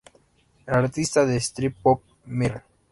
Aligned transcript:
El 0.65 0.73
artista 0.73 1.27
de 1.27 1.35
"streep 1.37 1.75
pop" 1.83 2.01
Mr. 2.25 2.63